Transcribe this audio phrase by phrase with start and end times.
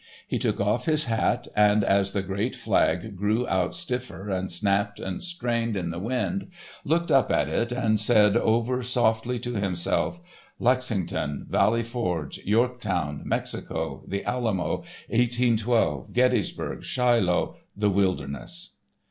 [0.27, 4.99] He took off his hat, and, as the great flag grew out stiffer and snapped
[4.99, 6.47] and strained in the wind,
[6.83, 10.19] looked up at it and said over softly to himself:
[10.57, 14.77] "Lexington, Valley Forge, Yorktown, Mexico, the Alamo,
[15.09, 18.71] 1812, Gettysburg, Shiloh, the Wilderness."